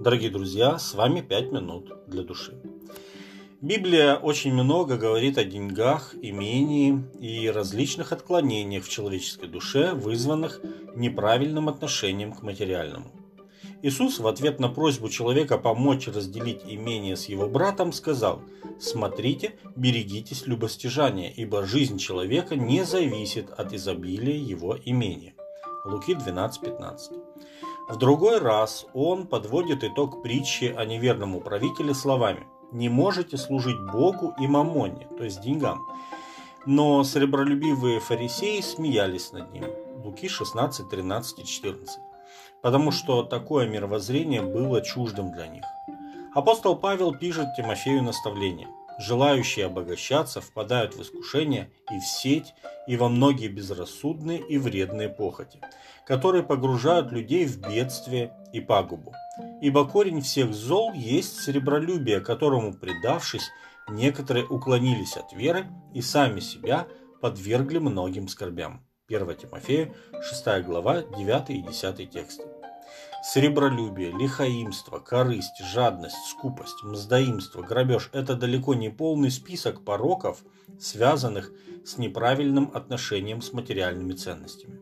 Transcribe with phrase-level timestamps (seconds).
[0.00, 2.58] Дорогие друзья, с вами 5 минут для души.
[3.60, 10.62] Библия очень много говорит о деньгах, имении и различных отклонениях в человеческой душе, вызванных
[10.96, 13.10] неправильным отношением к материальному.
[13.82, 18.40] Иисус в ответ на просьбу человека помочь разделить имение с его братом сказал
[18.80, 25.34] «Смотрите, берегитесь любостяжания, ибо жизнь человека не зависит от изобилия его имения».
[25.84, 27.22] Луки 12:15.
[27.90, 34.34] В другой раз он подводит итог притчи о неверном управителе словами «Не можете служить Богу
[34.40, 35.80] и мамоне», то есть деньгам.
[36.66, 39.64] Но сребролюбивые фарисеи смеялись над ним.
[40.04, 42.00] Луки 16, 13 и 14
[42.62, 45.64] потому что такое мировоззрение было чуждым для них.
[46.34, 48.68] Апостол Павел пишет Тимофею наставление.
[49.00, 52.52] Желающие обогащаться впадают в искушение и в сеть,
[52.86, 55.58] и во многие безрассудные и вредные похоти,
[56.06, 59.14] которые погружают людей в бедствие и пагубу.
[59.62, 63.48] Ибо корень всех зол есть сребролюбие, которому, предавшись,
[63.88, 66.86] некоторые уклонились от веры и сами себя
[67.22, 68.86] подвергли многим скорбям.
[69.08, 72.49] 1 Тимофею, 6 глава, 9 и 10 тексты.
[73.22, 80.42] Сребролюбие, лихаимство, корысть, жадность, скупость, мздоимство, грабеж– это далеко не полный список пороков,
[80.78, 81.52] связанных
[81.84, 84.80] с неправильным отношением с материальными ценностями.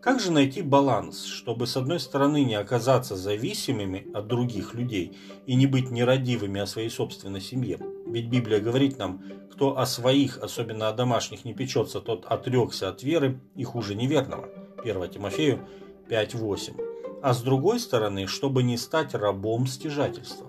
[0.00, 5.56] Как же найти баланс, чтобы с одной стороны не оказаться зависимыми от других людей и
[5.56, 7.80] не быть нерадивыми о своей собственной семье?
[8.06, 13.02] Ведь Библия говорит нам, кто о своих, особенно о домашних, не печется, тот отрекся от
[13.02, 14.48] веры и хуже неверного.
[14.84, 15.66] 1 Тимофею
[16.08, 16.87] 5.8.
[17.22, 20.46] А с другой стороны, чтобы не стать рабом стяжательства.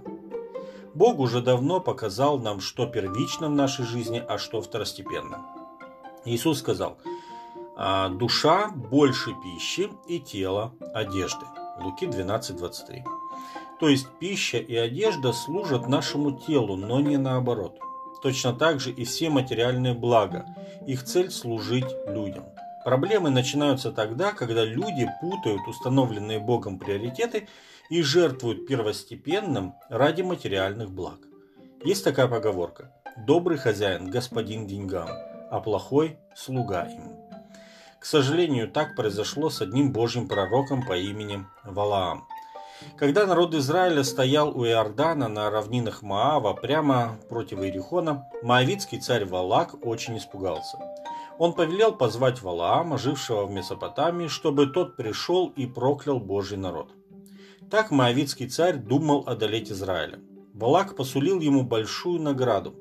[0.94, 5.46] Бог уже давно показал нам, что первично в нашей жизни, а что второстепенно.
[6.26, 6.98] Иисус сказал,
[7.76, 11.46] «А душа больше пищи и тело одежды.
[11.82, 13.04] Луки 12.23.
[13.80, 17.80] То есть пища и одежда служат нашему телу, но не наоборот.
[18.22, 20.46] Точно так же и все материальные блага.
[20.86, 22.44] Их цель– служить людям.
[22.84, 27.48] Проблемы начинаются тогда, когда люди путают установленные Богом приоритеты
[27.90, 31.20] и жертвуют первостепенным ради материальных благ.
[31.84, 35.10] Есть такая поговорка «добрый хозяин– господин деньгам,
[35.52, 37.16] а плохой– слуга им».
[38.00, 42.26] К сожалению, так произошло с одним божьим пророком по имени Валаам–
[42.98, 49.86] когда народ Израиля стоял у Иордана на равнинах Маава прямо против Иерихона, маавитский царь Валак
[49.86, 50.78] очень испугался.
[51.40, 56.92] Он повелел позвать Валаама, жившего в Месопотамии, чтобы тот пришел и проклял Божий народ.
[57.72, 60.20] Так маавитский царь думал одолеть Израиля.
[60.54, 62.76] Валак посулил ему большую награду.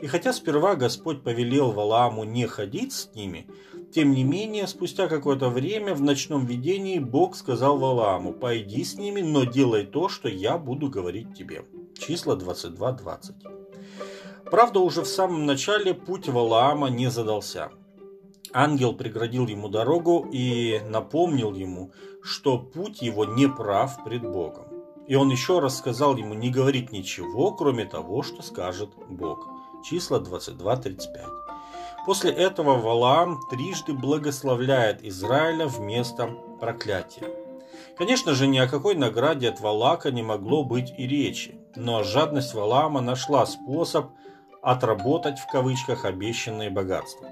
[0.00, 3.46] И хотя сперва Господь повелел Валааму не ходить с ними,
[3.94, 9.20] тем не менее, спустя какое-то время в ночном видении Бог сказал Валааму, «Пойди с ними,
[9.20, 11.66] но делай то, что я буду говорить тебе».
[11.96, 14.50] Числа 22-20.
[14.50, 17.70] Правда, уже в самом начале путь Валаама не задался.
[18.54, 21.92] Ангел преградил ему дорогу и напомнил ему,
[22.22, 24.66] что путь его не прав пред Богом.
[25.06, 29.48] И он еще раз сказал ему не говорить ничего, кроме того, что скажет Бог.
[29.84, 30.96] Числа 22-35.
[32.06, 36.28] После этого Валаам трижды благословляет Израиля вместо
[36.60, 37.26] проклятия.
[37.96, 42.54] Конечно же, ни о какой награде от Валака не могло быть и речи, но жадность
[42.54, 44.12] Валаама нашла способ
[44.62, 47.28] отработать в кавычках обещанные богатства.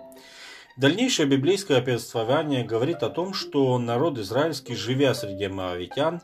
[0.80, 6.22] Дальнейшее библейское повествование говорит о том, что народ израильский, живя среди моавитян,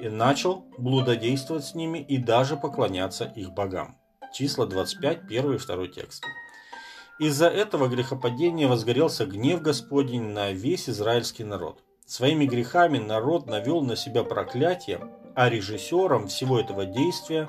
[0.00, 3.96] начал блудодействовать с ними и даже поклоняться их богам.
[4.34, 6.24] Числа 25, 1 и 2 текст.
[7.20, 11.84] Из-за этого грехопадения возгорелся гнев Господень на весь израильский народ.
[12.06, 14.98] Своими грехами народ навел на себя проклятие,
[15.36, 17.48] а режиссером всего этого действия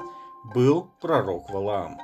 [0.54, 1.98] был пророк Валаам.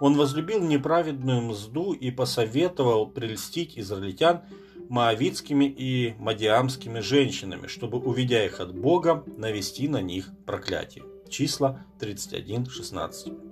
[0.00, 4.40] Он возлюбил неправедную мзду и посоветовал прельстить израильтян
[4.88, 11.04] моавитскими и мадиамскими женщинами, чтобы, уведя их от Бога, навести на них проклятие.
[11.28, 13.50] Числа 31.16.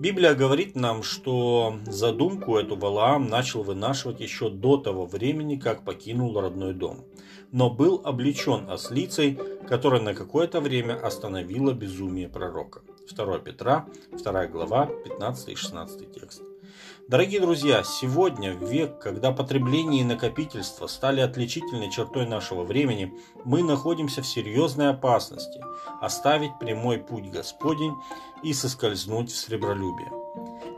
[0.00, 6.38] Библия говорит нам, что задумку эту Валаам начал вынашивать еще до того времени, как покинул
[6.40, 7.04] родной дом,
[7.56, 12.82] но был облечен ослицей, которая на какое-то время остановила безумие пророка.
[13.10, 16.42] 2 Петра, 2 глава, 15 и 16 текст.
[17.08, 23.14] Дорогие друзья, сегодня, в век, когда потребление и накопительство стали отличительной чертой нашего времени,
[23.46, 25.58] мы находимся в серьезной опасности
[26.02, 27.94] оставить прямой путь Господень
[28.42, 30.25] и соскользнуть в сребролюбие.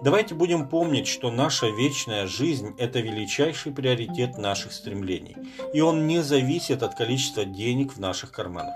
[0.00, 5.36] Давайте будем помнить, что наша вечная жизнь– это величайший приоритет наших стремлений,
[5.74, 8.74] и он не зависит от количества денег в наших карманах.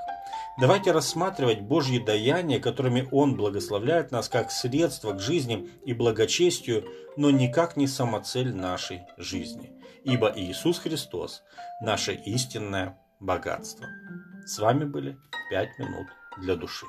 [0.58, 6.84] Давайте рассматривать Божьи даяния, которыми Он благословляет нас как средство к жизни и благочестию,
[7.16, 9.72] но никак не самоцель нашей жизни.
[10.04, 11.42] Ибо Иисус Христос–
[11.80, 13.86] наше истинное богатство.
[14.44, 15.16] С вами были
[15.50, 16.08] «Пять минут
[16.38, 16.86] для души».